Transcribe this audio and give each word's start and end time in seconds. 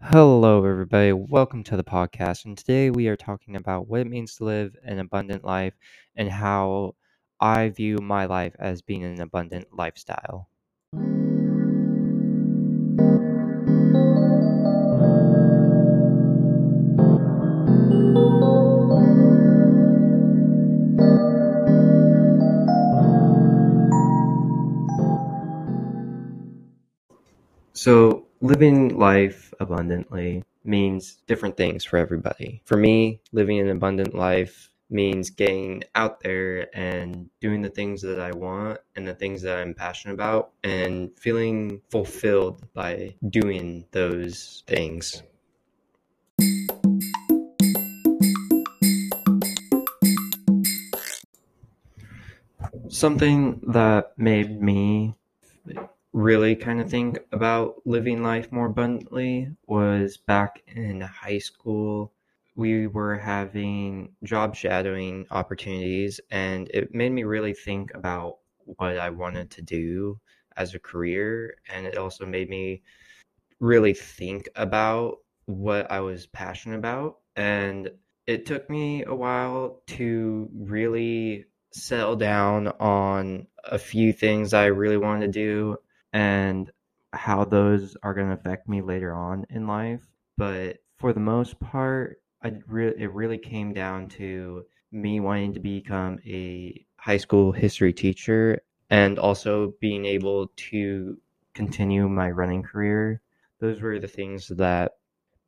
Hello, 0.00 0.64
everybody. 0.64 1.12
Welcome 1.12 1.62
to 1.64 1.76
the 1.76 1.84
podcast. 1.84 2.46
And 2.46 2.56
today 2.56 2.88
we 2.88 3.08
are 3.08 3.16
talking 3.16 3.56
about 3.56 3.86
what 3.88 4.00
it 4.00 4.06
means 4.06 4.36
to 4.36 4.44
live 4.44 4.74
an 4.82 4.98
abundant 4.98 5.44
life 5.44 5.74
and 6.16 6.30
how 6.30 6.94
I 7.40 7.68
view 7.68 7.98
my 7.98 8.24
life 8.24 8.56
as 8.58 8.80
being 8.80 9.04
an 9.04 9.20
abundant 9.20 9.76
lifestyle. 9.76 10.48
So, 27.72 28.25
living 28.46 28.96
life 28.96 29.52
abundantly 29.58 30.44
means 30.62 31.16
different 31.26 31.56
things 31.56 31.84
for 31.84 31.96
everybody. 31.96 32.62
For 32.64 32.76
me, 32.76 33.20
living 33.32 33.58
an 33.58 33.68
abundant 33.70 34.14
life 34.14 34.70
means 34.88 35.30
getting 35.30 35.82
out 35.96 36.20
there 36.20 36.68
and 36.76 37.28
doing 37.40 37.60
the 37.60 37.68
things 37.68 38.02
that 38.02 38.20
I 38.20 38.30
want 38.30 38.78
and 38.94 39.06
the 39.06 39.14
things 39.14 39.42
that 39.42 39.58
I'm 39.58 39.74
passionate 39.74 40.14
about 40.14 40.52
and 40.62 41.10
feeling 41.18 41.82
fulfilled 41.90 42.62
by 42.72 43.16
doing 43.28 43.84
those 43.90 44.62
things. 44.68 45.24
Something 52.88 53.60
that 53.66 54.12
made 54.16 54.62
me 54.62 55.16
really 56.16 56.56
kind 56.56 56.80
of 56.80 56.88
think 56.88 57.18
about 57.32 57.74
living 57.84 58.22
life 58.22 58.50
more 58.50 58.68
abundantly 58.68 59.50
was 59.66 60.16
back 60.16 60.62
in 60.66 60.98
high 61.02 61.36
school. 61.36 62.10
We 62.54 62.86
were 62.86 63.18
having 63.18 64.14
job 64.24 64.56
shadowing 64.56 65.26
opportunities, 65.30 66.18
and 66.30 66.70
it 66.72 66.94
made 66.94 67.12
me 67.12 67.24
really 67.24 67.52
think 67.52 67.94
about 67.94 68.38
what 68.64 68.96
I 68.96 69.10
wanted 69.10 69.50
to 69.50 69.62
do 69.62 70.18
as 70.56 70.72
a 70.74 70.78
career. 70.78 71.56
And 71.68 71.86
it 71.86 71.98
also 71.98 72.24
made 72.24 72.48
me 72.48 72.82
really 73.60 73.92
think 73.92 74.48
about 74.56 75.18
what 75.44 75.90
I 75.90 76.00
was 76.00 76.26
passionate 76.28 76.78
about. 76.78 77.18
And 77.36 77.90
it 78.26 78.46
took 78.46 78.70
me 78.70 79.04
a 79.04 79.14
while 79.14 79.82
to 79.88 80.48
really 80.54 81.44
settle 81.72 82.16
down 82.16 82.68
on 82.80 83.46
a 83.64 83.78
few 83.78 84.14
things 84.14 84.54
I 84.54 84.66
really 84.66 84.96
wanted 84.96 85.30
to 85.30 85.38
do 85.38 85.78
and 86.12 86.70
how 87.12 87.44
those 87.44 87.96
are 88.02 88.14
going 88.14 88.28
to 88.28 88.34
affect 88.34 88.68
me 88.68 88.82
later 88.82 89.14
on 89.14 89.46
in 89.50 89.66
life. 89.66 90.02
But 90.36 90.78
for 90.98 91.12
the 91.12 91.20
most 91.20 91.58
part, 91.60 92.20
I 92.42 92.52
re- 92.66 92.94
it 92.96 93.12
really 93.12 93.38
came 93.38 93.72
down 93.72 94.08
to 94.10 94.64
me 94.92 95.20
wanting 95.20 95.54
to 95.54 95.60
become 95.60 96.18
a 96.26 96.84
high 96.96 97.16
school 97.16 97.52
history 97.52 97.92
teacher 97.92 98.60
and 98.90 99.18
also 99.18 99.74
being 99.80 100.04
able 100.04 100.48
to 100.56 101.18
continue 101.54 102.08
my 102.08 102.30
running 102.30 102.62
career. 102.62 103.20
Those 103.60 103.80
were 103.80 103.98
the 103.98 104.08
things 104.08 104.48
that 104.48 104.92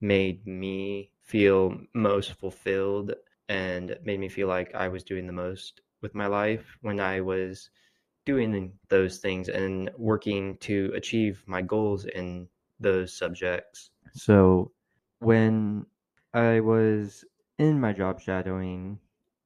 made 0.00 0.46
me 0.46 1.10
feel 1.22 1.78
most 1.94 2.34
fulfilled 2.34 3.12
and 3.48 3.96
made 4.04 4.20
me 4.20 4.28
feel 4.28 4.48
like 4.48 4.74
I 4.74 4.88
was 4.88 5.04
doing 5.04 5.26
the 5.26 5.32
most 5.32 5.80
with 6.00 6.14
my 6.14 6.26
life 6.26 6.78
when 6.80 7.00
I 7.00 7.20
was 7.20 7.70
doing 8.28 8.70
those 8.90 9.16
things 9.16 9.48
and 9.48 9.90
working 9.96 10.54
to 10.58 10.92
achieve 10.94 11.42
my 11.46 11.62
goals 11.62 12.04
in 12.04 12.46
those 12.78 13.16
subjects. 13.16 13.88
So 14.12 14.70
when 15.20 15.86
I 16.34 16.60
was 16.60 17.24
in 17.58 17.80
my 17.80 17.94
job 17.94 18.20
shadowing, 18.20 18.98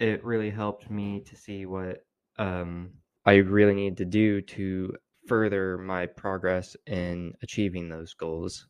it 0.00 0.24
really 0.24 0.50
helped 0.50 0.90
me 0.90 1.20
to 1.20 1.36
see 1.36 1.66
what 1.66 2.04
um, 2.36 2.90
I 3.24 3.34
really 3.36 3.74
need 3.74 3.96
to 3.98 4.04
do 4.04 4.40
to 4.40 4.92
further 5.28 5.78
my 5.78 6.06
progress 6.06 6.76
in 6.84 7.32
achieving 7.44 7.88
those 7.88 8.12
goals. 8.14 8.66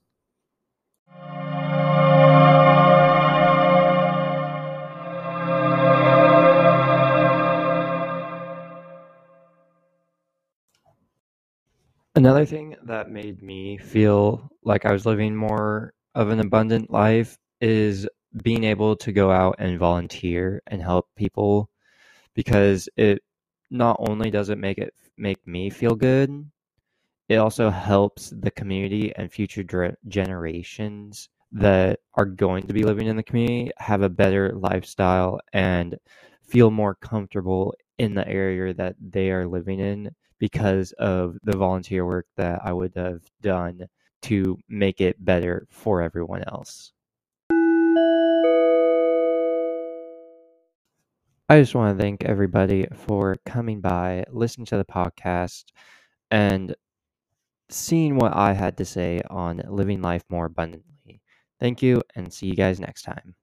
Another 12.17 12.47
thing 12.47 12.77
that 12.85 13.11
made 13.11 13.43
me 13.43 13.77
feel 13.77 14.49
like 14.63 14.87
I 14.87 14.93
was 14.93 15.05
living 15.05 15.35
more 15.35 15.95
of 16.15 16.29
an 16.31 16.39
abundant 16.39 16.89
life 16.91 17.37
is 17.61 18.07
being 18.43 18.63
able 18.65 18.95
to 18.97 19.11
go 19.11 19.33
out 19.33 19.57
and 19.59 19.79
volunteer 19.81 20.63
and 20.69 20.81
help 20.81 21.09
people 21.17 21.69
because 22.35 22.89
it 22.97 23.23
not 23.71 23.97
only 23.99 24.31
does 24.31 24.49
it 24.49 24.59
make 24.59 24.79
it 24.79 24.95
make 25.19 25.45
me 25.47 25.71
feel 25.71 25.97
good, 25.97 26.49
it 27.29 27.37
also 27.37 27.69
helps 27.69 28.31
the 28.31 28.51
community 28.51 29.13
and 29.17 29.33
future 29.33 29.97
generations 30.07 31.29
that 31.51 31.99
are 32.15 32.27
going 32.27 32.67
to 32.69 32.75
be 32.75 32.85
living 32.85 33.09
in 33.09 33.17
the 33.17 33.23
community 33.25 33.73
have 33.79 34.03
a 34.03 34.09
better 34.09 34.53
lifestyle 34.55 35.41
and 35.53 35.97
feel 36.47 36.71
more 36.71 36.95
comfortable 36.95 37.75
in 37.99 38.15
the 38.15 38.27
area 38.29 38.75
that 38.75 38.97
they 39.01 39.31
are 39.31 39.47
living 39.47 39.81
in 39.81 40.11
because 40.39 40.93
of 40.93 41.37
the 41.43 41.57
volunteer 41.57 42.05
work 42.07 42.27
that 42.37 42.61
I 42.65 42.73
would 42.73 42.95
have 42.97 43.23
done 43.43 43.87
to 44.23 44.59
make 44.69 45.01
it 45.01 45.23
better 45.25 45.67
for 45.71 46.03
everyone 46.03 46.45
else. 46.47 46.93
I 51.49 51.61
just 51.61 51.75
want 51.75 51.97
to 51.97 52.03
thank 52.03 52.25
everybody 52.25 52.87
for 52.95 53.37
coming 53.45 53.81
by, 53.81 54.25
listening 54.31 54.67
to 54.67 54.79
the 54.79 54.85
podcast, 54.85 55.65
and 56.31 56.75
seeing 57.71 58.17
what 58.17 58.37
I 58.37 58.55
had 58.55 58.79
to 58.79 58.85
say 58.85 59.21
on 59.31 59.63
living 59.69 60.03
life 60.03 60.25
more 60.31 60.47
abundantly. 60.47 61.21
Thank 61.61 61.83
you, 61.83 62.03
and 62.15 62.33
see 62.33 62.47
you 62.47 62.57
guys 62.57 62.81
next 62.81 63.03
time. 63.03 63.35